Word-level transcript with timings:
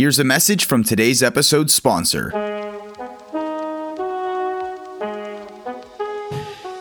Here's 0.00 0.18
a 0.18 0.24
message 0.24 0.64
from 0.64 0.82
today's 0.82 1.22
episode 1.22 1.70
sponsor. 1.70 2.30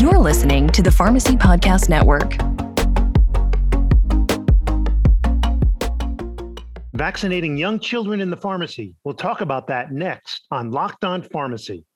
You're 0.00 0.18
listening 0.18 0.68
to 0.70 0.82
the 0.82 0.90
Pharmacy 0.90 1.36
Podcast 1.36 1.88
Network. 1.88 2.51
Vaccinating 6.94 7.56
young 7.56 7.80
children 7.80 8.20
in 8.20 8.28
the 8.28 8.36
pharmacy. 8.36 8.94
We'll 9.02 9.14
talk 9.14 9.40
about 9.40 9.66
that 9.68 9.92
next 9.92 10.46
on 10.50 10.70
Locked 10.70 11.06
On 11.06 11.22
Pharmacy. 11.22 11.86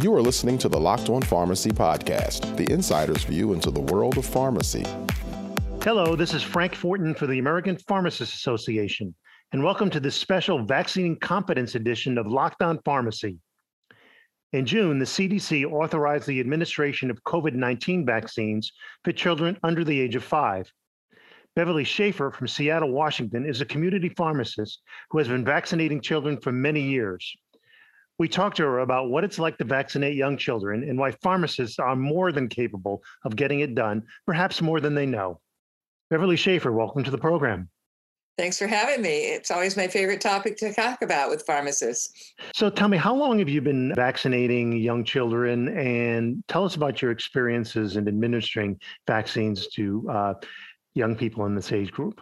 You 0.00 0.14
are 0.14 0.22
listening 0.22 0.56
to 0.58 0.68
the 0.68 0.78
Locked 0.78 1.10
On 1.10 1.20
Pharmacy 1.20 1.70
podcast, 1.72 2.56
the 2.56 2.72
insider's 2.72 3.24
view 3.24 3.54
into 3.54 3.72
the 3.72 3.80
world 3.80 4.18
of 4.18 4.24
pharmacy. 4.24 4.84
Hello, 5.82 6.14
this 6.14 6.32
is 6.32 6.44
Frank 6.44 6.76
Fortin 6.76 7.12
for 7.12 7.26
the 7.26 7.40
American 7.40 7.76
Pharmacists 7.88 8.36
Association, 8.36 9.12
and 9.50 9.64
welcome 9.64 9.90
to 9.90 9.98
this 9.98 10.14
special 10.14 10.64
Vaccine 10.64 11.16
confidence 11.16 11.74
edition 11.74 12.16
of 12.16 12.28
Locked 12.28 12.62
On 12.62 12.78
Pharmacy. 12.84 13.36
In 14.54 14.64
June, 14.64 14.98
the 14.98 15.04
CDC 15.04 15.70
authorized 15.70 16.26
the 16.26 16.40
administration 16.40 17.10
of 17.10 17.22
COVID 17.24 17.52
19 17.52 18.06
vaccines 18.06 18.72
for 19.04 19.12
children 19.12 19.58
under 19.62 19.84
the 19.84 20.00
age 20.00 20.16
of 20.16 20.24
five. 20.24 20.72
Beverly 21.54 21.84
Schaefer 21.84 22.30
from 22.30 22.48
Seattle, 22.48 22.90
Washington, 22.90 23.44
is 23.44 23.60
a 23.60 23.66
community 23.66 24.08
pharmacist 24.08 24.80
who 25.10 25.18
has 25.18 25.28
been 25.28 25.44
vaccinating 25.44 26.00
children 26.00 26.40
for 26.40 26.50
many 26.50 26.80
years. 26.80 27.36
We 28.18 28.26
talked 28.26 28.56
to 28.56 28.62
her 28.62 28.78
about 28.78 29.10
what 29.10 29.22
it's 29.22 29.38
like 29.38 29.58
to 29.58 29.64
vaccinate 29.64 30.16
young 30.16 30.38
children 30.38 30.82
and 30.82 30.98
why 30.98 31.10
pharmacists 31.10 31.78
are 31.78 31.94
more 31.94 32.32
than 32.32 32.48
capable 32.48 33.02
of 33.24 33.36
getting 33.36 33.60
it 33.60 33.74
done, 33.74 34.04
perhaps 34.24 34.62
more 34.62 34.80
than 34.80 34.94
they 34.94 35.06
know. 35.06 35.42
Beverly 36.08 36.36
Schaefer, 36.36 36.72
welcome 36.72 37.04
to 37.04 37.10
the 37.10 37.18
program. 37.18 37.68
Thanks 38.38 38.56
for 38.56 38.68
having 38.68 39.02
me. 39.02 39.24
It's 39.32 39.50
always 39.50 39.76
my 39.76 39.88
favorite 39.88 40.20
topic 40.20 40.56
to 40.58 40.72
talk 40.72 41.02
about 41.02 41.28
with 41.28 41.44
pharmacists. 41.44 42.32
So 42.54 42.70
tell 42.70 42.86
me, 42.86 42.96
how 42.96 43.12
long 43.12 43.40
have 43.40 43.48
you 43.48 43.60
been 43.60 43.92
vaccinating 43.96 44.78
young 44.78 45.02
children? 45.02 45.76
And 45.76 46.44
tell 46.46 46.64
us 46.64 46.76
about 46.76 47.02
your 47.02 47.10
experiences 47.10 47.96
in 47.96 48.06
administering 48.06 48.78
vaccines 49.08 49.66
to 49.74 50.08
uh, 50.08 50.34
young 50.94 51.16
people 51.16 51.46
in 51.46 51.56
this 51.56 51.72
age 51.72 51.90
group. 51.90 52.20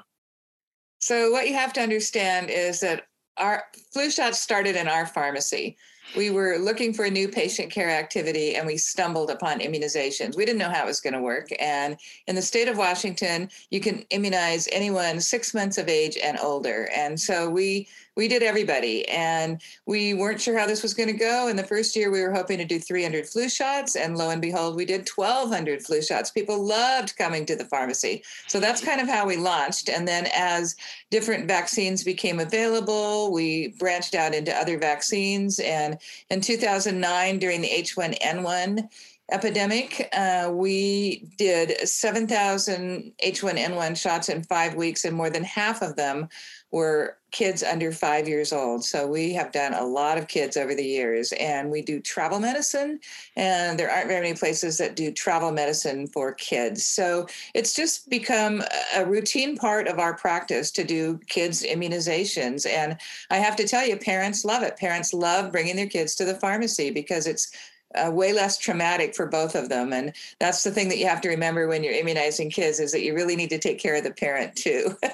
So, 1.00 1.30
what 1.30 1.48
you 1.48 1.54
have 1.54 1.74
to 1.74 1.82
understand 1.82 2.48
is 2.48 2.80
that 2.80 3.04
our 3.36 3.64
flu 3.92 4.10
shots 4.10 4.40
started 4.40 4.74
in 4.74 4.88
our 4.88 5.04
pharmacy 5.04 5.76
we 6.14 6.30
were 6.30 6.58
looking 6.58 6.92
for 6.92 7.04
a 7.04 7.10
new 7.10 7.28
patient 7.28 7.70
care 7.70 7.90
activity 7.90 8.56
and 8.56 8.66
we 8.66 8.76
stumbled 8.76 9.30
upon 9.30 9.60
immunizations. 9.60 10.36
We 10.36 10.44
didn't 10.44 10.58
know 10.58 10.70
how 10.70 10.84
it 10.84 10.86
was 10.86 11.00
going 11.00 11.14
to 11.14 11.20
work. 11.20 11.48
And 11.58 11.96
in 12.26 12.34
the 12.34 12.42
state 12.42 12.68
of 12.68 12.78
Washington, 12.78 13.48
you 13.70 13.80
can 13.80 14.04
immunize 14.10 14.68
anyone 14.72 15.20
six 15.20 15.52
months 15.52 15.78
of 15.78 15.88
age 15.88 16.16
and 16.22 16.38
older. 16.38 16.88
And 16.94 17.18
so 17.18 17.50
we 17.50 17.88
we 18.16 18.28
did 18.28 18.42
everybody 18.42 19.06
and 19.08 19.60
we 19.84 20.14
weren't 20.14 20.40
sure 20.40 20.58
how 20.58 20.66
this 20.66 20.82
was 20.82 20.94
going 20.94 21.08
to 21.08 21.12
go. 21.12 21.48
And 21.48 21.58
the 21.58 21.64
first 21.64 21.94
year 21.94 22.10
we 22.10 22.22
were 22.22 22.32
hoping 22.32 22.58
to 22.58 22.64
do 22.64 22.78
300 22.78 23.26
flu 23.26 23.48
shots 23.48 23.94
and 23.94 24.16
lo 24.16 24.30
and 24.30 24.40
behold 24.40 24.74
we 24.74 24.84
did 24.84 25.08
1200 25.08 25.82
flu 25.82 26.02
shots. 26.02 26.30
People 26.30 26.64
loved 26.64 27.16
coming 27.16 27.44
to 27.46 27.56
the 27.56 27.66
pharmacy. 27.66 28.22
So 28.46 28.58
that's 28.58 28.84
kind 28.84 29.00
of 29.00 29.08
how 29.08 29.26
we 29.26 29.36
launched 29.36 29.88
and 29.88 30.08
then 30.08 30.28
as 30.34 30.76
different 31.10 31.46
vaccines 31.46 32.02
became 32.02 32.40
available 32.40 33.32
we 33.32 33.68
branched 33.78 34.14
out 34.14 34.34
into 34.34 34.54
other 34.54 34.78
vaccines. 34.78 35.58
And 35.60 35.98
in 36.30 36.40
2009 36.40 37.38
during 37.38 37.60
the 37.60 37.68
h1n1 37.68 38.88
epidemic. 39.32 40.08
Uh, 40.12 40.50
we 40.52 41.28
did 41.36 41.88
7,000 41.88 43.12
H1N1 43.24 43.96
shots 43.96 44.28
in 44.28 44.44
five 44.44 44.74
weeks, 44.74 45.04
and 45.04 45.16
more 45.16 45.30
than 45.30 45.42
half 45.42 45.82
of 45.82 45.96
them 45.96 46.28
were 46.70 47.16
kids 47.32 47.62
under 47.62 47.90
five 47.92 48.28
years 48.28 48.52
old. 48.52 48.84
So 48.84 49.06
we 49.06 49.32
have 49.32 49.52
done 49.52 49.74
a 49.74 49.84
lot 49.84 50.16
of 50.16 50.28
kids 50.28 50.56
over 50.56 50.74
the 50.74 50.84
years, 50.84 51.32
and 51.32 51.70
we 51.70 51.82
do 51.82 52.00
travel 52.00 52.38
medicine, 52.38 53.00
and 53.34 53.78
there 53.78 53.90
aren't 53.90 54.08
very 54.08 54.20
many 54.20 54.34
places 54.34 54.78
that 54.78 54.96
do 54.96 55.10
travel 55.12 55.50
medicine 55.50 56.06
for 56.06 56.32
kids. 56.32 56.86
So 56.86 57.26
it's 57.52 57.74
just 57.74 58.08
become 58.08 58.62
a 58.94 59.04
routine 59.04 59.56
part 59.56 59.88
of 59.88 59.98
our 59.98 60.14
practice 60.14 60.70
to 60.72 60.84
do 60.84 61.18
kids' 61.28 61.62
immunizations. 61.62 62.66
And 62.66 62.96
I 63.30 63.38
have 63.38 63.56
to 63.56 63.66
tell 63.66 63.86
you, 63.86 63.96
parents 63.96 64.44
love 64.44 64.62
it. 64.62 64.76
Parents 64.76 65.12
love 65.12 65.52
bringing 65.52 65.76
their 65.76 65.88
kids 65.88 66.14
to 66.16 66.24
the 66.24 66.36
pharmacy 66.36 66.90
because 66.90 67.26
it's 67.26 67.50
uh, 67.96 68.10
way 68.10 68.32
less 68.32 68.58
traumatic 68.58 69.14
for 69.14 69.26
both 69.26 69.54
of 69.54 69.68
them 69.68 69.92
and 69.92 70.12
that's 70.40 70.62
the 70.62 70.70
thing 70.70 70.88
that 70.88 70.98
you 70.98 71.06
have 71.06 71.20
to 71.20 71.28
remember 71.28 71.68
when 71.68 71.82
you're 71.82 71.94
immunizing 71.94 72.50
kids 72.50 72.80
is 72.80 72.92
that 72.92 73.02
you 73.02 73.14
really 73.14 73.36
need 73.36 73.50
to 73.50 73.58
take 73.58 73.78
care 73.78 73.96
of 73.96 74.04
the 74.04 74.12
parent 74.12 74.54
too 74.56 74.96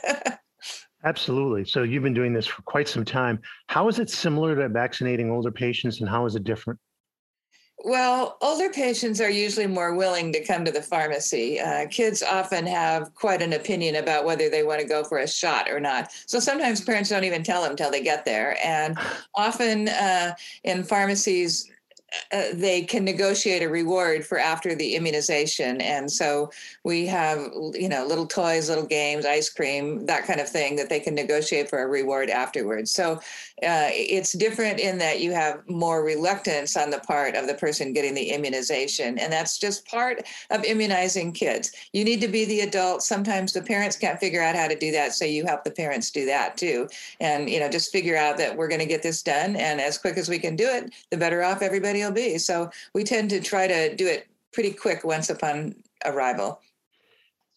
Absolutely. 1.04 1.64
So 1.64 1.82
you've 1.82 2.04
been 2.04 2.14
doing 2.14 2.32
this 2.32 2.46
for 2.46 2.62
quite 2.62 2.86
some 2.86 3.04
time. 3.04 3.40
How 3.66 3.88
is 3.88 3.98
it 3.98 4.08
similar 4.08 4.54
to 4.54 4.68
vaccinating 4.68 5.30
older 5.30 5.50
patients 5.50 6.00
and 6.00 6.08
how 6.08 6.26
is 6.26 6.36
it 6.36 6.44
different? 6.44 6.78
Well, 7.84 8.38
older 8.40 8.70
patients 8.70 9.20
are 9.20 9.30
usually 9.30 9.66
more 9.66 9.96
willing 9.96 10.32
to 10.34 10.44
come 10.44 10.64
to 10.64 10.70
the 10.70 10.82
pharmacy. 10.82 11.58
Uh, 11.58 11.88
kids 11.88 12.22
often 12.22 12.64
have 12.64 13.12
quite 13.14 13.42
an 13.42 13.54
opinion 13.54 13.96
about 13.96 14.24
whether 14.24 14.48
they 14.48 14.62
want 14.62 14.80
to 14.80 14.86
go 14.86 15.02
for 15.02 15.18
a 15.18 15.26
shot 15.26 15.68
or 15.68 15.80
not. 15.80 16.12
So 16.26 16.38
sometimes 16.38 16.80
parents 16.80 17.10
don't 17.10 17.24
even 17.24 17.42
tell 17.42 17.62
them 17.62 17.72
until 17.72 17.90
they 17.90 18.02
get 18.02 18.24
there. 18.24 18.56
And 18.64 18.96
often 19.34 19.88
uh, 19.88 20.34
in 20.62 20.84
pharmacies, 20.84 21.68
uh, 22.32 22.44
they 22.52 22.82
can 22.82 23.04
negotiate 23.04 23.62
a 23.62 23.68
reward 23.68 24.26
for 24.26 24.38
after 24.38 24.74
the 24.74 24.94
immunization. 24.94 25.80
And 25.80 26.10
so 26.10 26.50
we 26.84 27.06
have 27.06 27.38
you 27.74 27.88
know 27.88 28.06
little 28.06 28.26
toys 28.26 28.68
little 28.68 28.86
games 28.86 29.24
ice 29.24 29.48
cream 29.48 30.06
that 30.06 30.24
kind 30.26 30.40
of 30.40 30.48
thing 30.48 30.76
that 30.76 30.88
they 30.88 31.00
can 31.00 31.14
negotiate 31.14 31.68
for 31.68 31.82
a 31.82 31.86
reward 31.86 32.30
afterwards. 32.30 32.92
So 32.92 33.20
uh, 33.62 33.88
it's 33.92 34.32
different 34.32 34.80
in 34.80 34.98
that 34.98 35.20
you 35.20 35.32
have 35.32 35.68
more 35.68 36.04
reluctance 36.04 36.76
on 36.76 36.90
the 36.90 36.98
part 37.00 37.34
of 37.34 37.46
the 37.46 37.54
person 37.54 37.92
getting 37.92 38.14
the 38.14 38.30
immunization 38.30 39.18
and 39.18 39.32
that's 39.32 39.58
just 39.58 39.86
part 39.86 40.22
of 40.50 40.64
immunizing 40.64 41.32
kids 41.32 41.72
you 41.92 42.04
need 42.04 42.20
to 42.20 42.28
be 42.28 42.44
the 42.44 42.60
adult 42.60 43.02
sometimes 43.02 43.52
the 43.52 43.62
parents 43.62 43.96
can't 43.96 44.18
figure 44.18 44.42
out 44.42 44.56
how 44.56 44.68
to 44.68 44.76
do 44.76 44.90
that 44.90 45.12
so 45.12 45.24
you 45.24 45.44
help 45.44 45.64
the 45.64 45.70
parents 45.70 46.10
do 46.10 46.26
that 46.26 46.56
too 46.56 46.88
and 47.20 47.48
you 47.48 47.60
know 47.60 47.68
just 47.68 47.92
figure 47.92 48.16
out 48.16 48.36
that 48.36 48.56
we're 48.56 48.68
going 48.68 48.80
to 48.80 48.86
get 48.86 49.02
this 49.02 49.22
done 49.22 49.56
and 49.56 49.80
as 49.80 49.98
quick 49.98 50.16
as 50.16 50.28
we 50.28 50.38
can 50.38 50.56
do 50.56 50.66
it 50.66 50.92
the 51.10 51.16
better 51.16 51.42
off 51.42 51.62
everybody 51.62 52.02
will 52.02 52.10
be. 52.12 52.38
So 52.38 52.70
we 52.94 53.04
tend 53.04 53.30
to 53.30 53.40
try 53.40 53.66
to 53.66 53.94
do 53.94 54.06
it 54.06 54.26
pretty 54.52 54.72
quick 54.72 55.04
once 55.04 55.30
upon 55.30 55.74
arrival. 56.04 56.60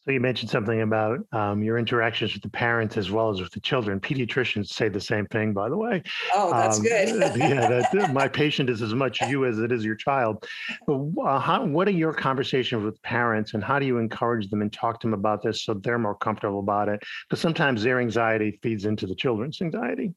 So 0.05 0.11
you 0.11 0.19
mentioned 0.19 0.51
something 0.51 0.81
about 0.81 1.25
um, 1.31 1.63
your 1.63 1.79
interactions 1.79 2.33
with 2.33 2.43
the 2.43 2.49
parents 2.49 2.95
as 2.95 3.09
well 3.09 3.31
as 3.31 3.41
with 3.41 3.51
the 3.51 3.59
children. 3.59 3.99
Pediatricians 3.99 4.67
say 4.67 4.88
the 4.88 5.01
same 5.01 5.25
thing, 5.25 5.51
by 5.51 5.67
the 5.67 5.77
way. 5.77 6.03
Oh, 6.35 6.51
that's 6.51 6.77
um, 6.77 6.83
good. 6.83 7.35
yeah, 7.35 7.81
that, 7.91 8.13
my 8.13 8.27
patient 8.44 8.69
is 8.69 8.83
as 8.83 8.94
much 8.94 9.19
you 9.21 9.45
as 9.45 9.57
it 9.57 9.71
is 9.71 9.83
your 9.83 9.95
child. 9.95 10.45
But, 10.85 11.00
uh, 11.24 11.39
how, 11.39 11.65
what 11.65 11.88
are 11.88 11.91
your 11.91 12.13
conversations 12.13 12.83
with 12.83 13.01
parents, 13.01 13.56
and 13.56 13.63
how 13.63 13.80
do 13.80 13.88
you 13.88 13.97
encourage 13.97 14.47
them 14.51 14.62
and 14.62 14.71
talk 14.71 15.00
to 15.00 15.07
them 15.07 15.15
about 15.15 15.41
this 15.41 15.63
so 15.63 15.74
they're 15.74 15.97
more 15.97 16.15
comfortable 16.15 16.59
about 16.59 16.88
it? 16.88 17.01
Because 17.27 17.41
sometimes 17.41 17.81
their 17.81 18.00
anxiety 18.00 18.59
feeds 18.62 18.85
into 18.85 19.07
the 19.07 19.15
children's 19.15 19.59
anxiety. 19.59 20.13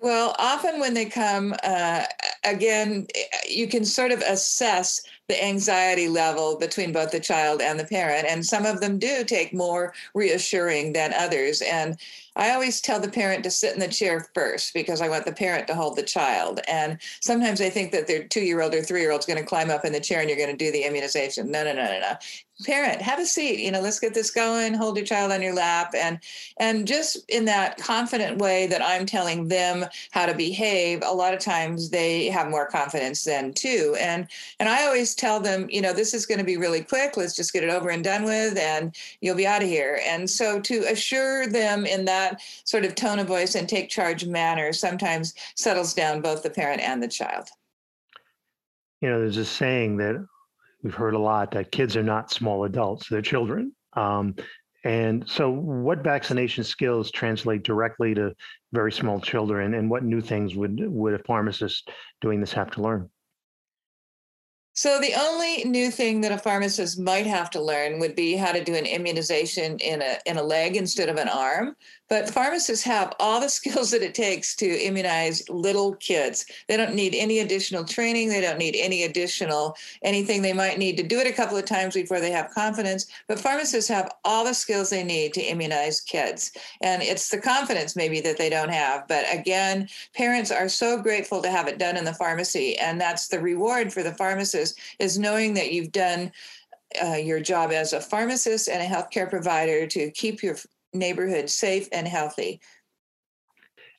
Well, 0.00 0.34
often 0.38 0.80
when 0.80 0.92
they 0.92 1.06
come, 1.06 1.54
uh, 1.62 2.04
again, 2.44 3.06
you 3.48 3.68
can 3.68 3.84
sort 3.84 4.10
of 4.10 4.20
assess 4.20 5.00
the 5.28 5.42
anxiety 5.42 6.08
level 6.08 6.58
between 6.58 6.92
both 6.92 7.10
the 7.10 7.20
child 7.20 7.62
and 7.62 7.80
the 7.80 7.84
parent. 7.84 8.26
And 8.28 8.44
some 8.44 8.66
of 8.66 8.80
them 8.80 8.98
do 8.98 9.24
take 9.24 9.54
more 9.54 9.94
reassuring 10.14 10.92
than 10.92 11.14
others. 11.14 11.62
And 11.62 11.96
I 12.36 12.50
always 12.50 12.80
tell 12.80 13.00
the 13.00 13.08
parent 13.08 13.44
to 13.44 13.50
sit 13.50 13.74
in 13.74 13.80
the 13.80 13.88
chair 13.88 14.28
first 14.34 14.74
because 14.74 15.00
I 15.00 15.08
want 15.08 15.24
the 15.24 15.32
parent 15.32 15.66
to 15.68 15.74
hold 15.74 15.96
the 15.96 16.02
child. 16.02 16.60
And 16.68 16.98
sometimes 17.20 17.58
they 17.58 17.70
think 17.70 17.92
that 17.92 18.06
their 18.06 18.24
two 18.24 18.42
year 18.42 18.60
old 18.60 18.74
or 18.74 18.82
three 18.82 19.00
year 19.00 19.12
old 19.12 19.20
is 19.20 19.26
going 19.26 19.38
to 19.38 19.44
climb 19.44 19.70
up 19.70 19.84
in 19.84 19.92
the 19.92 20.00
chair 20.00 20.20
and 20.20 20.28
you're 20.28 20.38
going 20.38 20.50
to 20.50 20.64
do 20.64 20.72
the 20.72 20.82
immunization. 20.82 21.50
No, 21.50 21.64
no, 21.64 21.72
no, 21.72 21.84
no, 21.84 22.00
no 22.00 22.16
parent 22.62 23.02
have 23.02 23.18
a 23.18 23.26
seat 23.26 23.58
you 23.58 23.72
know 23.72 23.80
let's 23.80 23.98
get 23.98 24.14
this 24.14 24.30
going 24.30 24.74
hold 24.74 24.96
your 24.96 25.04
child 25.04 25.32
on 25.32 25.42
your 25.42 25.54
lap 25.54 25.92
and 25.96 26.20
and 26.58 26.86
just 26.86 27.28
in 27.28 27.44
that 27.44 27.76
confident 27.78 28.38
way 28.38 28.68
that 28.68 28.80
i'm 28.80 29.04
telling 29.04 29.48
them 29.48 29.84
how 30.12 30.24
to 30.24 30.34
behave 30.34 31.02
a 31.04 31.12
lot 31.12 31.34
of 31.34 31.40
times 31.40 31.90
they 31.90 32.26
have 32.26 32.48
more 32.48 32.66
confidence 32.66 33.24
then 33.24 33.52
too 33.52 33.96
and 33.98 34.28
and 34.60 34.68
i 34.68 34.84
always 34.84 35.13
tell 35.14 35.40
them 35.40 35.66
you 35.70 35.80
know 35.80 35.92
this 35.92 36.14
is 36.14 36.26
going 36.26 36.38
to 36.38 36.44
be 36.44 36.56
really 36.56 36.82
quick 36.82 37.16
let's 37.16 37.36
just 37.36 37.52
get 37.52 37.64
it 37.64 37.70
over 37.70 37.90
and 37.90 38.04
done 38.04 38.24
with 38.24 38.56
and 38.58 38.94
you'll 39.20 39.36
be 39.36 39.46
out 39.46 39.62
of 39.62 39.68
here 39.68 40.00
and 40.04 40.28
so 40.28 40.60
to 40.60 40.80
assure 40.90 41.46
them 41.46 41.86
in 41.86 42.04
that 42.04 42.40
sort 42.64 42.84
of 42.84 42.94
tone 42.94 43.18
of 43.18 43.26
voice 43.26 43.54
and 43.54 43.68
take 43.68 43.88
charge 43.88 44.24
manner 44.26 44.72
sometimes 44.72 45.34
settles 45.54 45.94
down 45.94 46.20
both 46.20 46.42
the 46.42 46.50
parent 46.50 46.80
and 46.80 47.02
the 47.02 47.08
child 47.08 47.48
you 49.00 49.08
know 49.08 49.18
there's 49.20 49.36
a 49.36 49.44
saying 49.44 49.96
that 49.96 50.26
we've 50.84 50.94
heard 50.94 51.14
a 51.14 51.18
lot 51.18 51.50
that 51.52 51.72
kids 51.72 51.96
are 51.96 52.02
not 52.02 52.30
small 52.30 52.64
adults, 52.64 53.08
they're 53.08 53.22
children. 53.22 53.72
Um, 53.94 54.36
and 54.84 55.28
so, 55.28 55.50
what 55.50 56.04
vaccination 56.04 56.62
skills 56.62 57.10
translate 57.10 57.62
directly 57.62 58.14
to 58.14 58.34
very 58.72 58.92
small 58.92 59.18
children, 59.18 59.72
and 59.74 59.88
what 59.90 60.04
new 60.04 60.20
things 60.20 60.54
would 60.54 60.78
would 60.78 61.14
a 61.14 61.18
pharmacist 61.24 61.90
doing 62.20 62.38
this 62.38 62.52
have 62.52 62.70
to 62.72 62.82
learn? 62.82 63.08
So 64.76 65.00
the 65.00 65.14
only 65.14 65.62
new 65.64 65.88
thing 65.90 66.20
that 66.22 66.32
a 66.32 66.38
pharmacist 66.38 66.98
might 66.98 67.26
have 67.26 67.48
to 67.50 67.62
learn 67.62 68.00
would 68.00 68.16
be 68.16 68.34
how 68.34 68.50
to 68.50 68.62
do 68.62 68.74
an 68.74 68.86
immunization 68.86 69.78
in 69.78 70.02
a 70.02 70.18
in 70.26 70.36
a 70.36 70.42
leg 70.42 70.76
instead 70.76 71.08
of 71.08 71.16
an 71.16 71.28
arm. 71.28 71.76
But 72.14 72.30
pharmacists 72.30 72.84
have 72.84 73.12
all 73.18 73.40
the 73.40 73.48
skills 73.58 73.90
that 73.90 74.00
it 74.00 74.14
takes 74.14 74.54
to 74.56 74.66
immunize 74.66 75.48
little 75.48 75.96
kids. 75.96 76.46
They 76.68 76.76
don't 76.76 76.94
need 76.94 77.12
any 77.12 77.40
additional 77.40 77.82
training. 77.84 78.28
They 78.28 78.40
don't 78.40 78.56
need 78.56 78.76
any 78.76 79.02
additional 79.02 79.76
anything. 80.02 80.40
They 80.40 80.52
might 80.52 80.78
need 80.78 80.96
to 80.98 81.02
do 81.02 81.18
it 81.18 81.26
a 81.26 81.32
couple 81.32 81.56
of 81.56 81.64
times 81.64 81.94
before 81.94 82.20
they 82.20 82.30
have 82.30 82.54
confidence. 82.54 83.08
But 83.26 83.40
pharmacists 83.40 83.90
have 83.90 84.12
all 84.24 84.44
the 84.44 84.54
skills 84.54 84.90
they 84.90 85.02
need 85.02 85.34
to 85.34 85.42
immunize 85.42 86.00
kids. 86.00 86.52
And 86.82 87.02
it's 87.02 87.30
the 87.30 87.40
confidence 87.40 87.96
maybe 87.96 88.20
that 88.20 88.38
they 88.38 88.48
don't 88.48 88.68
have. 88.68 89.08
But 89.08 89.24
again, 89.32 89.88
parents 90.14 90.52
are 90.52 90.68
so 90.68 91.02
grateful 91.02 91.42
to 91.42 91.50
have 91.50 91.66
it 91.66 91.78
done 91.78 91.96
in 91.96 92.04
the 92.04 92.14
pharmacy. 92.14 92.78
And 92.78 93.00
that's 93.00 93.26
the 93.26 93.40
reward 93.40 93.92
for 93.92 94.04
the 94.04 94.14
pharmacist 94.14 94.78
is 95.00 95.18
knowing 95.18 95.54
that 95.54 95.72
you've 95.72 95.90
done 95.90 96.30
uh, 97.04 97.14
your 97.16 97.40
job 97.40 97.72
as 97.72 97.92
a 97.92 98.00
pharmacist 98.00 98.68
and 98.68 98.80
a 98.80 98.86
healthcare 98.86 99.28
provider 99.28 99.84
to 99.88 100.12
keep 100.12 100.44
your 100.44 100.56
neighborhood 100.94 101.50
safe 101.50 101.88
and 101.92 102.06
healthy. 102.06 102.60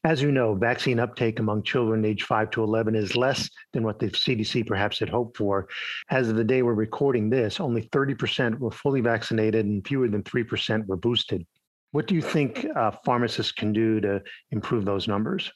As 0.06 0.22
you 0.22 0.32
know, 0.32 0.54
vaccine 0.54 1.00
uptake 1.00 1.40
among 1.40 1.64
children 1.64 2.06
aged 2.06 2.28
5 2.28 2.52
to 2.52 2.64
11 2.64 2.94
is 2.94 3.16
less 3.16 3.50
than 3.74 3.84
what 3.84 3.98
the 3.98 4.08
CDC 4.08 4.68
perhaps 4.68 5.00
had 5.00 5.10
hoped 5.10 5.36
for. 5.36 5.68
As 6.12 6.30
of 6.30 6.36
the 6.36 6.44
day 6.44 6.62
we're 6.62 6.76
recording 6.76 7.28
this, 7.28 7.60
only 7.60 7.90
30% 7.90 8.60
were 8.60 8.70
fully 8.70 9.02
vaccinated 9.02 9.66
and 9.66 9.86
fewer 9.86 10.08
than 10.08 10.22
3% 10.22 10.86
were 10.86 10.96
boosted. 10.96 11.44
What 11.92 12.06
do 12.06 12.14
you 12.14 12.22
think 12.22 12.68
uh, 12.76 12.92
pharmacists 13.04 13.52
can 13.52 13.74
do 13.74 14.00
to 14.02 14.22
improve 14.52 14.86
those 14.86 15.08
numbers? 15.08 15.52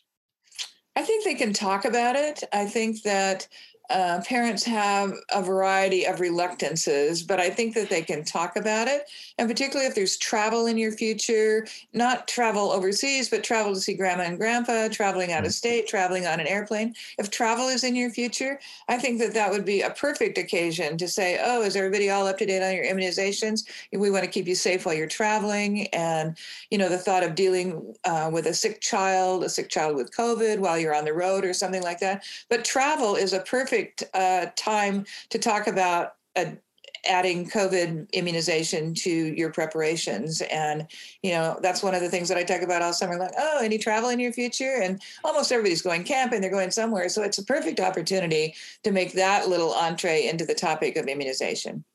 I 0.96 1.04
think 1.04 1.26
they 1.26 1.36
can 1.36 1.54
talk 1.54 1.86
about 1.86 2.16
it. 2.16 2.44
I 2.52 2.66
think 2.66 3.04
that 3.04 3.48
uh, 3.90 4.22
parents 4.26 4.64
have 4.64 5.14
a 5.34 5.42
variety 5.42 6.06
of 6.06 6.20
reluctances, 6.20 7.24
but 7.24 7.40
I 7.40 7.50
think 7.50 7.74
that 7.74 7.90
they 7.90 8.02
can 8.02 8.24
talk 8.24 8.56
about 8.56 8.88
it. 8.88 9.10
And 9.38 9.50
particularly 9.50 9.88
if 9.88 9.96
there's 9.96 10.18
travel 10.18 10.68
in 10.68 10.78
your 10.78 10.92
future, 10.92 11.66
not 11.94 12.28
travel 12.28 12.72
overseas, 12.72 13.30
but 13.30 13.44
travel 13.44 13.74
to 13.74 13.80
see 13.80 13.96
grandma 13.96 14.24
and 14.24 14.38
grandpa, 14.38 14.90
traveling 14.90 15.32
out 15.32 15.44
of 15.46 15.52
mm. 15.52 15.56
state, 15.56 15.88
traveling 15.88 16.28
on 16.28 16.40
an 16.40 16.48
airplane. 16.48 16.94
If 17.18 17.32
travel 17.32 17.68
is 17.68 17.84
in 17.84 17.96
your 17.96 18.12
future, 18.12 18.60
I 18.88 18.98
think 18.98 19.20
that 19.20 19.34
that 19.34 19.50
would 19.50 19.66
be 19.66 19.82
a 19.82 19.90
perfect 19.90 20.38
occasion 20.38 20.98
to 20.98 21.08
say, 21.08 21.40
oh, 21.42 21.64
is 21.64 21.76
everybody 21.76 22.10
all 22.10 22.28
up 22.28 22.38
to 22.40 22.46
date 22.46 22.62
on 22.62 22.76
your 22.76 22.86
immunizations? 22.86 23.66
We 23.92 24.12
want 24.12 24.24
to 24.24 24.30
keep 24.30 24.48
you 24.48 24.56
safe 24.56 24.86
while 24.86 24.96
you're 24.96 25.08
traveling. 25.08 25.88
And, 25.88 26.38
you 26.70 26.78
know, 26.78 26.90
the 26.90 26.98
thought 26.98 27.24
of 27.24 27.34
dealing 27.34 27.96
uh, 28.06 28.30
with 28.32 28.46
a 28.46 28.54
sick 28.54 28.82
child, 28.82 29.44
a 29.44 29.50
sick 29.50 29.70
child 29.70 29.96
with 29.96 30.16
COVID 30.16 30.60
while 30.60 30.78
you're 30.78 30.96
on 30.96 31.06
the 31.06 31.14
road 31.14 31.44
or 31.44 31.54
something 31.54 31.82
like 31.82 32.00
that. 32.00 32.24
But 32.50 32.66
travel 32.66 33.16
is 33.16 33.34
a 33.34 33.40
perfect 33.40 33.79
perfect 33.80 34.04
uh, 34.14 34.52
time 34.56 35.06
to 35.30 35.40
talk 35.40 35.68
about 35.68 36.14
a, 36.36 36.58
adding 37.08 37.50
COVID 37.50 38.12
immunization 38.12 38.94
to 38.94 39.10
your 39.10 39.52
preparations. 39.52 40.42
And, 40.42 40.86
you 41.24 41.32
know, 41.32 41.58
that's 41.62 41.82
one 41.82 41.96
of 41.96 42.02
the 42.02 42.10
things 42.10 42.28
that 42.28 42.38
I 42.38 42.44
talk 42.44 42.62
about 42.62 42.82
all 42.82 42.92
summer 42.92 43.18
like, 43.18 43.32
oh, 43.38 43.62
any 43.64 43.78
travel 43.78 44.10
in 44.10 44.20
your 44.20 44.34
future? 44.34 44.82
And 44.82 45.02
almost 45.24 45.52
everybody's 45.52 45.82
going 45.82 46.04
camping, 46.04 46.42
they're 46.42 46.52
going 46.52 46.72
somewhere. 46.72 47.08
So 47.08 47.24
it's 47.24 47.38
a 47.38 47.46
perfect 47.46 47.80
opportunity 47.80 48.54
to 48.84 48.92
make 48.92 49.14
that 49.14 49.48
little 49.48 49.74
entree 49.74 50.28
into 50.28 50.46
the 50.46 50.56
topic 50.56 50.98
of 50.98 51.08
immunization. 51.08 51.86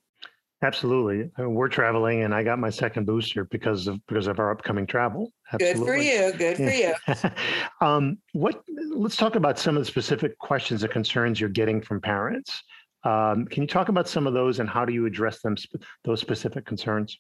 Absolutely. 0.65 1.31
We're 1.37 1.69
traveling 1.69 2.23
and 2.23 2.35
I 2.35 2.43
got 2.43 2.59
my 2.59 2.71
second 2.71 3.05
booster 3.05 3.45
because 3.45 3.87
of 3.87 4.05
because 4.07 4.27
of 4.29 4.39
our 4.39 4.51
upcoming 4.51 4.87
travel. 4.87 5.31
Absolutely. 5.53 5.85
Good 5.85 5.87
for 5.87 5.97
you. 5.97 6.33
Good 6.33 6.57
for 6.57 7.27
you. 7.27 7.31
um, 7.87 8.17
what 8.33 8.65
let's 8.95 9.17
talk 9.17 9.35
about 9.37 9.59
some 9.59 9.77
of 9.77 9.83
the 9.83 9.85
specific 9.85 10.39
questions 10.39 10.83
or 10.83 10.89
concerns 10.89 11.39
you're 11.39 11.51
getting 11.51 11.83
from 11.83 12.01
parents. 12.01 12.63
Um, 13.05 13.45
can 13.45 13.63
you 13.63 13.67
talk 13.67 13.91
about 13.91 14.09
some 14.09 14.27
of 14.27 14.33
those 14.33 14.59
and 14.59 14.67
how 14.67 14.87
do 14.87 14.95
you 14.95 15.05
address 15.05 15.43
them 15.43 15.55
those 16.03 16.23
specific 16.23 16.65
concerns? 16.65 17.19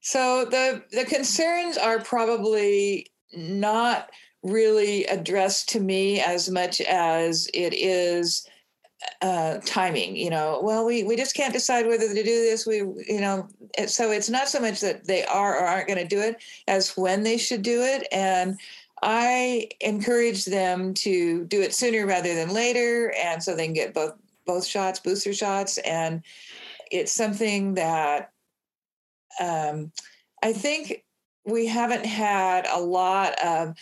So 0.00 0.44
the 0.44 0.84
the 0.92 1.06
concerns 1.06 1.76
are 1.76 1.98
probably 1.98 3.10
not 3.32 4.10
really 4.44 5.06
addressed 5.06 5.70
to 5.70 5.80
me 5.80 6.20
as 6.20 6.48
much 6.48 6.80
as 6.82 7.48
it 7.52 7.74
is 7.74 8.46
uh, 9.22 9.58
timing 9.64 10.16
you 10.16 10.30
know 10.30 10.60
well 10.62 10.84
we 10.84 11.02
we 11.02 11.16
just 11.16 11.34
can't 11.34 11.52
decide 11.52 11.86
whether 11.86 12.08
to 12.08 12.14
do 12.14 12.22
this 12.22 12.66
we 12.66 12.78
you 12.78 13.20
know 13.20 13.48
so 13.86 14.10
it's 14.10 14.28
not 14.28 14.48
so 14.48 14.60
much 14.60 14.80
that 14.80 15.06
they 15.06 15.24
are 15.24 15.56
or 15.56 15.66
aren't 15.66 15.86
going 15.86 15.98
to 15.98 16.06
do 16.06 16.20
it 16.20 16.42
as 16.68 16.96
when 16.96 17.22
they 17.22 17.36
should 17.36 17.62
do 17.62 17.82
it 17.82 18.06
and 18.12 18.58
i 19.02 19.68
encourage 19.80 20.44
them 20.44 20.92
to 20.94 21.44
do 21.46 21.62
it 21.62 21.74
sooner 21.74 22.06
rather 22.06 22.34
than 22.34 22.50
later 22.50 23.14
and 23.22 23.42
so 23.42 23.54
they 23.54 23.64
can 23.64 23.74
get 23.74 23.94
both 23.94 24.14
both 24.46 24.66
shots 24.66 25.00
booster 25.00 25.32
shots 25.32 25.78
and 25.78 26.22
it's 26.90 27.12
something 27.12 27.74
that 27.74 28.30
um, 29.40 29.90
i 30.42 30.52
think 30.52 31.04
we 31.46 31.66
haven't 31.66 32.06
had 32.06 32.66
a 32.72 32.80
lot 32.80 33.34
of 33.44 33.74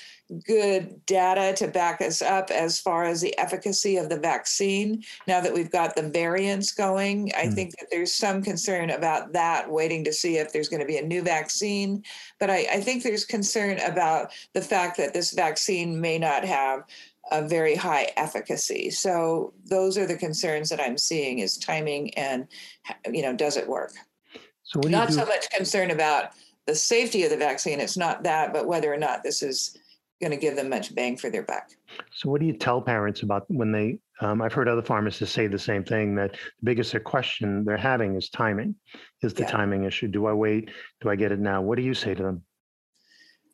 good 0.46 1.04
data 1.06 1.54
to 1.56 1.70
back 1.70 2.00
us 2.00 2.20
up 2.20 2.50
as 2.50 2.80
far 2.80 3.04
as 3.04 3.20
the 3.20 3.36
efficacy 3.38 3.96
of 3.96 4.08
the 4.08 4.18
vaccine. 4.18 5.02
Now 5.28 5.40
that 5.40 5.52
we've 5.52 5.70
got 5.70 5.94
the 5.94 6.08
variants 6.08 6.72
going, 6.72 7.30
I 7.36 7.46
mm. 7.46 7.54
think 7.54 7.76
that 7.78 7.88
there's 7.90 8.12
some 8.12 8.42
concern 8.42 8.90
about 8.90 9.32
that, 9.34 9.70
waiting 9.70 10.02
to 10.04 10.12
see 10.12 10.38
if 10.38 10.52
there's 10.52 10.68
going 10.68 10.80
to 10.80 10.86
be 10.86 10.96
a 10.96 11.06
new 11.06 11.22
vaccine. 11.22 12.02
But 12.40 12.50
I, 12.50 12.66
I 12.72 12.80
think 12.80 13.02
there's 13.02 13.24
concern 13.24 13.78
about 13.78 14.32
the 14.54 14.62
fact 14.62 14.96
that 14.96 15.14
this 15.14 15.32
vaccine 15.32 16.00
may 16.00 16.18
not 16.18 16.44
have 16.44 16.84
a 17.30 17.46
very 17.46 17.76
high 17.76 18.10
efficacy. 18.16 18.90
So 18.90 19.54
those 19.64 19.96
are 19.96 20.06
the 20.06 20.16
concerns 20.16 20.68
that 20.70 20.80
I'm 20.80 20.98
seeing 20.98 21.38
is 21.38 21.56
timing 21.56 22.12
and 22.14 22.48
you 23.10 23.22
know 23.22 23.32
does 23.32 23.56
it 23.56 23.68
work? 23.68 23.92
So 24.64 24.80
not 24.80 25.12
so 25.12 25.24
much 25.24 25.48
concern 25.50 25.90
about 25.90 26.32
the 26.66 26.74
safety 26.74 27.24
of 27.24 27.30
the 27.30 27.36
vaccine. 27.36 27.80
It's 27.80 27.96
not 27.96 28.22
that, 28.24 28.52
but 28.52 28.66
whether 28.66 28.92
or 28.92 28.96
not 28.96 29.22
this 29.22 29.42
is 29.42 29.76
going 30.20 30.30
to 30.30 30.36
give 30.36 30.54
them 30.56 30.68
much 30.68 30.94
bang 30.94 31.16
for 31.16 31.30
their 31.30 31.42
buck. 31.42 31.70
So, 32.12 32.30
what 32.30 32.40
do 32.40 32.46
you 32.46 32.52
tell 32.52 32.80
parents 32.80 33.22
about 33.22 33.44
when 33.48 33.72
they? 33.72 33.98
Um, 34.20 34.40
I've 34.40 34.52
heard 34.52 34.68
other 34.68 34.82
pharmacists 34.82 35.34
say 35.34 35.48
the 35.48 35.58
same 35.58 35.82
thing 35.82 36.14
that 36.14 36.32
the 36.32 36.64
biggest 36.64 36.94
question 37.02 37.64
they're 37.64 37.76
having 37.76 38.14
is 38.14 38.28
timing. 38.28 38.76
Is 39.22 39.34
the 39.34 39.42
yeah. 39.42 39.50
timing 39.50 39.84
issue? 39.84 40.06
Do 40.06 40.26
I 40.26 40.32
wait? 40.32 40.70
Do 41.00 41.10
I 41.10 41.16
get 41.16 41.32
it 41.32 41.40
now? 41.40 41.60
What 41.60 41.76
do 41.76 41.82
you 41.82 41.94
say 41.94 42.14
to 42.14 42.22
them? 42.22 42.42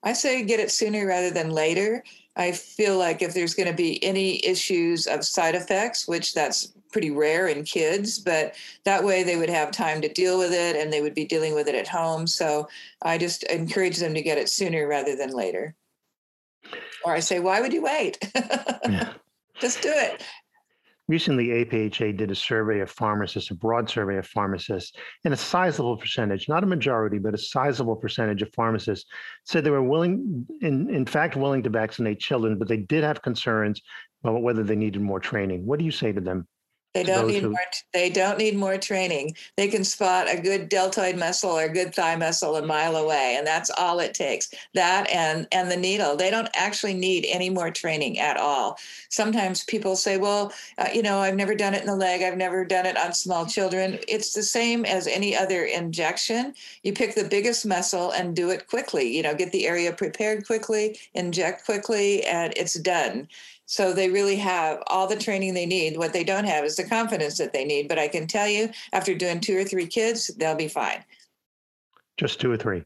I 0.03 0.13
say 0.13 0.45
get 0.45 0.61
it 0.61 0.71
sooner 0.71 1.07
rather 1.07 1.31
than 1.31 1.51
later. 1.51 2.05
I 2.39 2.53
feel 2.53 2.97
like 2.97 3.21
if 3.21 3.35
there's 3.35 3.55
going 3.55 3.69
to 3.69 3.75
be 3.75 4.03
any 4.03 4.45
issues 4.47 5.07
of 5.09 5.25
side 5.25 5.57
effects, 5.57 6.07
which 6.07 6.35
that's 6.35 6.73
pretty 6.93 7.11
rare 7.11 7.49
in 7.49 7.65
kids, 7.65 8.19
but 8.21 8.55
that 8.85 9.05
way 9.05 9.23
they 9.23 9.37
would 9.37 9.51
have 9.51 9.73
time 9.73 10.01
to 10.01 10.09
deal 10.09 10.39
with 10.39 10.53
it 10.53 10.77
and 10.77 10.93
they 10.93 11.03
would 11.03 11.15
be 11.15 11.25
dealing 11.25 11.55
with 11.55 11.67
it 11.67 11.75
at 11.75 11.89
home. 11.89 12.27
So 12.27 12.69
I 13.03 13.19
just 13.19 13.43
encourage 13.45 13.99
them 13.99 14.15
to 14.15 14.23
get 14.23 14.39
it 14.39 14.49
sooner 14.49 14.87
rather 14.87 15.17
than 15.17 15.31
later. 15.31 15.75
Or 17.05 17.13
I 17.13 17.21
say, 17.21 17.41
why 17.41 17.61
would 17.61 17.73
you 17.73 17.83
wait? 17.83 18.19
yeah. 18.35 19.13
Just 19.61 19.83
do 19.83 19.91
it. 19.93 20.23
Recently, 21.09 21.49
APHA 21.49 22.19
did 22.19 22.31
a 22.31 22.35
survey 22.35 22.81
of 22.81 22.91
pharmacists, 22.91 23.51
a 23.51 23.55
broad 23.55 23.89
survey 23.89 24.19
of 24.19 24.27
pharmacists, 24.27 24.93
and 25.25 25.33
a 25.33 25.39
sizable 25.39 25.97
percentage, 25.97 26.51
not 26.51 26.63
a 26.63 26.67
majority, 26.67 27.19
but 27.19 27.33
a 27.33 27.39
sizable 27.39 27.97
percentage 27.97 28.43
of 28.43 28.53
pharmacists 28.55 29.09
said 29.45 29.65
they 29.65 29.71
were 29.71 29.83
willing, 29.83 30.47
in, 30.61 30.91
in 30.91 31.07
fact, 31.07 31.35
willing 31.35 31.63
to 31.63 31.71
vaccinate 31.71 32.21
children, 32.21 32.59
but 32.59 32.69
they 32.69 32.77
did 32.77 33.05
have 33.05 33.23
concerns 33.23 33.81
about 34.23 34.43
whether 34.43 34.63
they 34.63 34.77
needed 34.77 35.01
more 35.01 35.21
training. 35.21 35.65
What 35.65 35.79
do 35.79 35.87
you 35.87 35.91
say 35.91 36.13
to 36.13 36.21
them? 36.21 36.47
They 36.99 37.13
don't 37.13 37.27
need 37.29 37.43
who- 37.43 37.51
more. 37.51 37.61
They 37.93 38.11
don't 38.11 38.39
need 38.39 38.57
more 38.57 38.77
training. 38.79 39.37
They 39.57 39.69
can 39.69 39.85
spot 39.85 40.33
a 40.33 40.41
good 40.41 40.69
deltoid 40.69 41.17
muscle 41.17 41.51
or 41.51 41.65
a 41.65 41.69
good 41.69 41.95
thigh 41.95 42.17
muscle 42.17 42.57
a 42.57 42.65
mile 42.65 42.97
away, 42.97 43.37
and 43.37 43.47
that's 43.47 43.71
all 43.71 44.01
it 44.01 44.15
takes. 44.15 44.51
That 44.75 45.09
and 45.11 45.47
and 45.53 45.71
the 45.71 45.77
needle. 45.77 46.17
They 46.17 46.31
don't 46.31 46.51
actually 46.55 46.95
need 46.95 47.27
any 47.29 47.51
more 47.51 47.71
training 47.71 48.19
at 48.19 48.37
all. 48.37 48.79
Sometimes 49.09 49.65
people 49.65 49.97
say, 49.97 50.17
"Well, 50.17 50.53
uh, 50.79 50.89
you 50.93 51.03
know, 51.03 51.19
I've 51.19 51.37
never 51.37 51.55
done 51.55 51.75
it 51.75 51.81
in 51.81 51.87
the 51.87 51.97
leg. 51.97 52.23
I've 52.23 52.37
never 52.37 52.65
done 52.65 52.87
it 52.87 52.97
on 52.97 53.13
small 53.13 53.47
children." 53.47 53.99
It's 54.09 54.33
the 54.33 54.43
same 54.43 54.85
as 54.85 55.07
any 55.07 55.37
other 55.37 55.65
injection. 55.65 56.55
You 56.83 56.93
pick 56.93 57.15
the 57.15 57.25
biggest 57.25 57.65
muscle 57.67 58.11
and 58.11 58.35
do 58.35 58.51
it 58.51 58.67
quickly. 58.67 59.15
You 59.17 59.23
know, 59.23 59.35
get 59.35 59.53
the 59.53 59.67
area 59.67 59.93
prepared 59.93 60.47
quickly, 60.47 60.99
inject 61.15 61.65
quickly, 61.65 62.25
and 62.25 62.53
it's 62.57 62.75
done. 62.75 63.29
So 63.71 63.93
they 63.93 64.09
really 64.09 64.37
have 64.37 64.83
all 64.87 65.07
the 65.07 65.15
training 65.15 65.53
they 65.53 65.67
need. 65.67 65.99
What 65.99 66.15
they 66.15 66.25
don't 66.25 66.47
have 66.47 66.65
is 66.65 66.77
the 66.77 66.85
confidence 66.85 67.37
that 67.37 67.53
they 67.53 67.67
need. 67.67 67.87
But 67.87 67.99
I 67.99 68.09
can 68.09 68.27
tell 68.27 68.49
you, 68.49 68.71
after 68.95 69.15
doing 69.15 69.41
two 69.41 69.59
or 69.59 69.63
three 69.63 69.87
kids, 69.87 70.29
they'll 70.39 70.55
be 70.55 70.69
fine. 70.69 71.05
Just 72.17 72.41
two 72.41 72.51
or 72.51 72.57
three. 72.57 72.83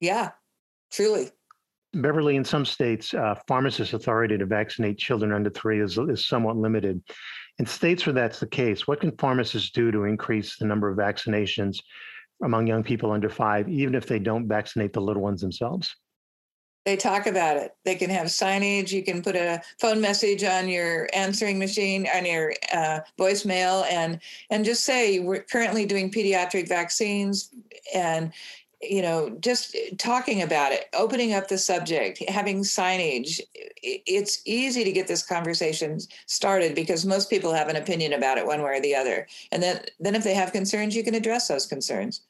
Yeah, 0.00 0.30
truly. 0.90 1.32
Beverly, 1.92 2.36
in 2.36 2.46
some 2.46 2.64
states, 2.64 3.12
uh, 3.12 3.34
pharmacist 3.46 3.92
authority 3.92 4.38
to 4.38 4.46
vaccinate 4.46 4.96
children 4.96 5.34
under 5.34 5.50
three 5.50 5.82
is, 5.82 5.98
is 5.98 6.26
somewhat 6.26 6.56
limited. 6.56 7.02
In 7.58 7.66
states 7.66 8.06
where 8.06 8.14
that's 8.14 8.40
the 8.40 8.46
case, 8.46 8.88
what 8.88 9.00
can 9.00 9.14
pharmacists 9.18 9.70
do 9.70 9.90
to 9.90 10.04
increase 10.04 10.56
the 10.56 10.64
number 10.64 10.88
of 10.88 10.96
vaccinations 10.96 11.76
among 12.42 12.66
young 12.66 12.82
people 12.82 13.12
under 13.12 13.28
five, 13.28 13.68
even 13.68 13.94
if 13.94 14.06
they 14.06 14.18
don't 14.18 14.48
vaccinate 14.48 14.94
the 14.94 15.00
little 15.02 15.22
ones 15.22 15.42
themselves? 15.42 15.94
They 16.86 16.96
talk 16.96 17.26
about 17.26 17.56
it. 17.56 17.74
They 17.84 17.96
can 17.96 18.10
have 18.10 18.28
signage. 18.28 18.92
You 18.92 19.02
can 19.02 19.20
put 19.20 19.34
a 19.34 19.60
phone 19.80 20.00
message 20.00 20.44
on 20.44 20.68
your 20.68 21.08
answering 21.12 21.58
machine, 21.58 22.06
on 22.14 22.24
your 22.24 22.54
uh, 22.72 23.00
voicemail, 23.18 23.84
and 23.90 24.20
and 24.50 24.64
just 24.64 24.84
say 24.84 25.18
we're 25.18 25.42
currently 25.42 25.84
doing 25.84 26.12
pediatric 26.12 26.68
vaccines, 26.68 27.50
and 27.92 28.32
you 28.80 29.02
know 29.02 29.36
just 29.40 29.74
talking 29.98 30.42
about 30.42 30.70
it, 30.70 30.84
opening 30.94 31.34
up 31.34 31.48
the 31.48 31.58
subject, 31.58 32.22
having 32.28 32.62
signage. 32.62 33.40
It's 33.82 34.40
easy 34.44 34.84
to 34.84 34.92
get 34.92 35.08
this 35.08 35.24
conversation 35.24 35.98
started 36.26 36.76
because 36.76 37.04
most 37.04 37.28
people 37.28 37.52
have 37.52 37.66
an 37.66 37.74
opinion 37.74 38.12
about 38.12 38.38
it 38.38 38.46
one 38.46 38.62
way 38.62 38.78
or 38.78 38.80
the 38.80 38.94
other, 38.94 39.26
and 39.50 39.60
then 39.60 39.80
then 39.98 40.14
if 40.14 40.22
they 40.22 40.34
have 40.34 40.52
concerns, 40.52 40.94
you 40.94 41.02
can 41.02 41.16
address 41.16 41.48
those 41.48 41.66
concerns. 41.66 42.20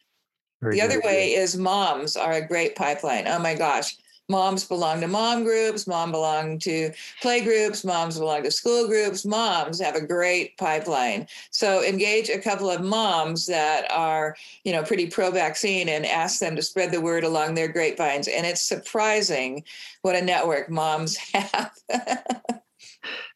Very 0.62 0.76
The 0.76 0.80
other 0.80 1.02
way 1.02 1.34
is 1.34 1.58
moms 1.58 2.16
are 2.16 2.32
a 2.32 2.48
great 2.48 2.74
pipeline. 2.74 3.28
Oh 3.28 3.38
my 3.38 3.54
gosh. 3.54 3.98
Moms 4.28 4.64
belong 4.64 5.00
to 5.00 5.08
mom 5.08 5.44
groups, 5.44 5.86
mom 5.86 6.10
belong 6.10 6.58
to 6.60 6.90
play 7.22 7.44
groups, 7.44 7.84
moms 7.84 8.18
belong 8.18 8.42
to 8.42 8.50
school 8.50 8.88
groups. 8.88 9.24
Moms 9.24 9.80
have 9.80 9.94
a 9.94 10.04
great 10.04 10.56
pipeline. 10.58 11.28
So 11.50 11.84
engage 11.84 12.28
a 12.28 12.40
couple 12.40 12.68
of 12.68 12.80
moms 12.80 13.46
that 13.46 13.88
are, 13.90 14.36
you 14.64 14.72
know, 14.72 14.82
pretty 14.82 15.06
pro 15.06 15.30
vaccine 15.30 15.88
and 15.88 16.04
ask 16.04 16.40
them 16.40 16.56
to 16.56 16.62
spread 16.62 16.90
the 16.90 17.00
word 17.00 17.22
along 17.22 17.54
their 17.54 17.68
grapevines. 17.68 18.26
And 18.26 18.44
it's 18.44 18.62
surprising 18.62 19.62
what 20.02 20.16
a 20.16 20.22
network 20.22 20.70
moms 20.70 21.16
have. 21.32 21.70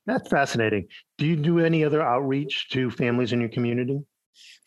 That's 0.06 0.28
fascinating. 0.28 0.88
Do 1.18 1.26
you 1.26 1.36
do 1.36 1.60
any 1.60 1.84
other 1.84 2.02
outreach 2.02 2.68
to 2.70 2.90
families 2.90 3.32
in 3.32 3.40
your 3.40 3.50
community? 3.50 4.00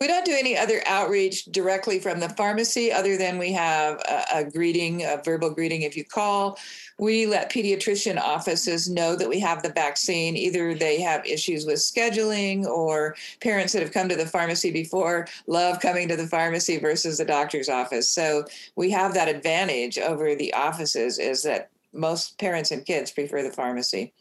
We 0.02 0.08
don't 0.08 0.26
do 0.26 0.36
any 0.38 0.58
other 0.58 0.82
outreach 0.86 1.46
directly 1.46 1.98
from 1.98 2.20
the 2.20 2.28
pharmacy 2.30 2.92
other 2.92 3.16
than 3.16 3.38
we 3.38 3.54
have 3.54 4.00
a, 4.02 4.40
a 4.40 4.44
greeting, 4.44 5.04
a 5.04 5.22
verbal 5.24 5.50
greeting 5.50 5.84
if 5.84 5.96
you 5.96 6.04
call. 6.04 6.58
We 7.00 7.26
let 7.26 7.52
pediatrician 7.52 8.20
offices 8.20 8.90
know 8.90 9.16
that 9.16 9.30
we 9.30 9.40
have 9.40 9.64
the 9.64 9.72
vaccine. 9.72 10.36
Either 10.36 10.76
they 10.76 11.00
have 11.02 11.26
issues 11.26 11.66
with 11.66 11.76
scheduling 11.76 12.66
or 12.66 13.16
parents 13.40 13.72
that 13.74 13.82
have 13.82 13.94
come 13.94 14.10
to 14.10 14.16
the 14.16 14.26
pharmacy 14.26 14.72
before 14.72 15.28
love 15.48 15.80
coming 15.80 16.10
to 16.10 16.18
the 16.18 16.28
pharmacy 16.28 16.80
versus 16.80 17.18
the 17.18 17.26
doctor's 17.26 17.70
office. 17.70 18.10
So 18.10 18.46
we 18.76 18.90
have 18.92 19.14
that 19.14 19.30
advantage 19.30 19.98
over 19.98 20.36
the 20.36 20.54
offices 20.54 21.18
is 21.18 21.44
that 21.44 21.70
most 21.94 22.38
parents 22.40 22.72
and 22.72 22.86
kids 22.86 23.12
prefer 23.12 23.42
the 23.42 23.52
pharmacy. 23.52 24.12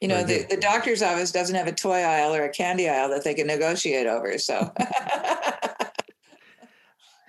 You 0.00 0.08
know, 0.08 0.22
the, 0.24 0.46
the 0.48 0.56
doctor's 0.56 1.02
office 1.02 1.30
doesn't 1.30 1.54
have 1.54 1.66
a 1.66 1.72
toy 1.72 2.00
aisle 2.02 2.34
or 2.34 2.44
a 2.44 2.48
candy 2.48 2.88
aisle 2.88 3.10
that 3.10 3.22
they 3.22 3.34
can 3.34 3.46
negotiate 3.46 4.06
over. 4.06 4.38
So 4.38 4.72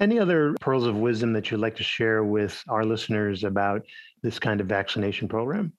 Any 0.01 0.17
other 0.17 0.55
pearls 0.59 0.87
of 0.87 0.95
wisdom 0.95 1.31
that 1.33 1.51
you'd 1.51 1.59
like 1.59 1.75
to 1.75 1.83
share 1.83 2.23
with 2.23 2.63
our 2.67 2.83
listeners 2.83 3.43
about 3.43 3.85
this 4.23 4.39
kind 4.39 4.59
of 4.59 4.65
vaccination 4.65 5.27
program? 5.27 5.73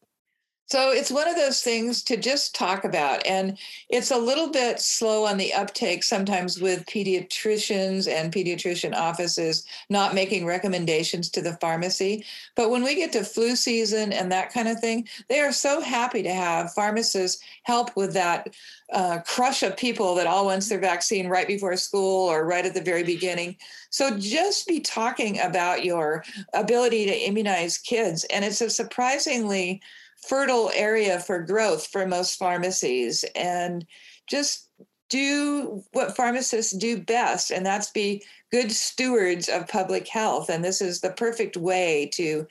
So 0.73 0.91
it's 0.91 1.11
one 1.11 1.29
of 1.29 1.37
those 1.37 1.61
things 1.61 2.02
to 2.05 2.17
just 2.17 2.55
talk 2.55 2.85
about. 2.85 3.26
And 3.26 3.59
it's 3.91 4.11
a 4.11 4.17
little 4.17 4.49
bit 4.49 4.81
slow 4.81 5.26
on 5.26 5.37
the 5.37 5.52
uptake 5.52 6.02
sometimes 6.02 6.62
with 6.62 6.87
pediatricians 6.87 8.11
and 8.11 8.33
pediatrician 8.33 8.95
offices 8.95 9.67
not 9.91 10.14
making 10.14 10.47
recommendations 10.47 11.29
to 11.33 11.43
the 11.43 11.59
pharmacy. 11.61 12.25
But 12.57 12.71
when 12.71 12.83
we 12.83 12.95
get 12.95 13.12
to 13.12 13.23
flu 13.23 13.55
season 13.55 14.14
and 14.14 14.33
that 14.33 14.50
kind 14.50 14.67
of 14.67 14.81
thing, 14.81 15.07
they 15.29 15.41
are 15.41 15.52
so 15.52 15.83
happy 15.83 16.23
to 16.23 16.33
have 16.33 16.73
pharmacists 16.73 17.43
help 17.64 17.95
with 17.95 18.14
that 18.14 18.49
uh, 18.95 19.19
crush 19.26 19.62
of 19.62 19.76
people 19.76 20.14
that 20.14 20.26
all 20.26 20.47
wants 20.47 20.71
their 20.71 20.81
vaccine 20.81 21.29
right 21.29 21.47
before 21.47 21.76
school 21.76 22.31
or 22.31 22.47
right 22.47 22.64
at 22.64 22.73
the 22.73 22.81
very 22.81 23.02
beginning. 23.02 23.57
So 23.91 24.17
just 24.17 24.67
be 24.67 24.81
talking 24.81 25.38
about 25.38 25.85
your 25.85 26.25
ability 26.55 27.05
to 27.05 27.26
immunize 27.29 27.76
kids. 27.76 28.25
And 28.33 28.43
it's 28.43 28.62
a 28.62 28.71
surprisingly 28.71 29.83
fertile 30.26 30.71
area 30.75 31.19
for 31.19 31.41
growth 31.41 31.87
for 31.87 32.07
most 32.07 32.38
pharmacies 32.38 33.25
and 33.35 33.87
just 34.29 34.69
do 35.11 35.83
what 35.93 36.17
pharmacists 36.17 36.73
do 36.73 36.99
best 36.99 37.50
and 37.50 37.67
that's 37.67 37.91
be 37.91 38.23
good 38.50 38.73
stewards 38.73 39.49
of 39.49 39.69
public 39.69 40.09
health 40.09 40.49
and 40.49 40.64
this 40.64 40.81
is 40.81 41.00
the 41.00 41.11
perfect 41.11 41.57
way 41.57 42.09
to 42.14 42.47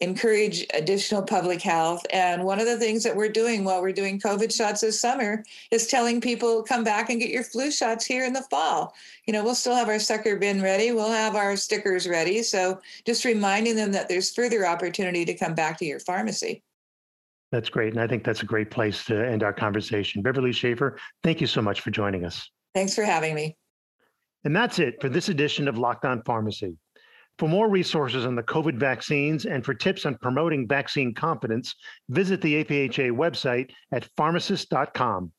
encourage 0.00 0.64
additional 0.74 1.22
public 1.22 1.60
health. 1.60 2.04
And 2.12 2.44
one 2.44 2.60
of 2.60 2.66
the 2.66 2.78
things 2.78 3.02
that 3.02 3.16
we're 3.16 3.28
doing 3.28 3.64
while 3.64 3.82
we're 3.82 3.92
doing 3.92 4.20
covid 4.20 4.54
shots 4.54 4.80
this 4.80 5.00
summer 5.00 5.44
is 5.70 5.86
telling 5.86 6.20
people 6.20 6.62
come 6.62 6.84
back 6.84 7.10
and 7.10 7.20
get 7.20 7.30
your 7.30 7.42
flu 7.42 7.70
shots 7.70 8.04
here 8.06 8.24
in 8.24 8.32
the 8.32 8.42
fall. 8.42 8.94
You 9.26 9.32
know 9.32 9.42
we'll 9.42 9.54
still 9.54 9.74
have 9.74 9.88
our 9.88 9.98
sucker 9.98 10.36
bin 10.36 10.62
ready 10.62 10.92
we'll 10.92 11.10
have 11.10 11.34
our 11.34 11.56
stickers 11.56 12.06
ready 12.06 12.42
so 12.42 12.80
just 13.04 13.24
reminding 13.24 13.76
them 13.76 13.92
that 13.92 14.08
there's 14.08 14.34
further 14.34 14.66
opportunity 14.66 15.24
to 15.24 15.34
come 15.34 15.54
back 15.54 15.78
to 15.78 15.84
your 15.84 16.00
pharmacy 16.00 16.62
That's 17.50 17.68
great. 17.70 17.94
And 17.94 18.02
I 18.02 18.06
think 18.06 18.24
that's 18.24 18.42
a 18.42 18.46
great 18.46 18.70
place 18.70 19.04
to 19.06 19.26
end 19.26 19.42
our 19.42 19.52
conversation. 19.52 20.22
Beverly 20.22 20.52
Schaefer, 20.52 20.98
thank 21.22 21.40
you 21.40 21.46
so 21.46 21.62
much 21.62 21.80
for 21.80 21.90
joining 21.90 22.24
us. 22.24 22.50
Thanks 22.74 22.94
for 22.94 23.04
having 23.04 23.34
me. 23.34 23.56
And 24.44 24.54
that's 24.54 24.78
it 24.78 25.00
for 25.00 25.08
this 25.08 25.28
edition 25.28 25.66
of 25.66 25.78
Locked 25.78 26.04
On 26.04 26.22
Pharmacy. 26.24 26.76
For 27.38 27.48
more 27.48 27.68
resources 27.68 28.26
on 28.26 28.34
the 28.34 28.42
COVID 28.42 28.76
vaccines 28.76 29.46
and 29.46 29.64
for 29.64 29.72
tips 29.72 30.04
on 30.06 30.16
promoting 30.16 30.66
vaccine 30.66 31.14
confidence, 31.14 31.74
visit 32.08 32.40
the 32.42 32.64
APHA 32.64 33.12
website 33.12 33.70
at 33.92 34.08
pharmacist.com. 34.16 35.32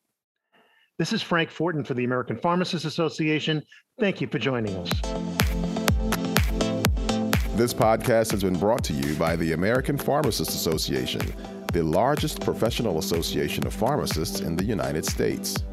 This 0.97 1.13
is 1.13 1.21
Frank 1.21 1.49
Fortin 1.49 1.83
for 1.83 1.93
the 1.93 2.05
American 2.05 2.37
Pharmacists 2.37 2.85
Association. 2.85 3.63
Thank 3.99 4.21
you 4.21 4.27
for 4.27 4.39
joining 4.39 4.75
us. 4.77 4.89
This 7.55 7.73
podcast 7.73 8.31
has 8.31 8.43
been 8.43 8.57
brought 8.57 8.83
to 8.85 8.93
you 8.93 9.15
by 9.15 9.35
the 9.35 9.51
American 9.51 9.97
Pharmacists 9.97 10.55
Association, 10.55 11.21
the 11.71 11.83
largest 11.83 12.41
professional 12.41 12.97
association 12.97 13.67
of 13.67 13.73
pharmacists 13.73 14.39
in 14.39 14.55
the 14.55 14.63
United 14.63 15.05
States. 15.05 15.63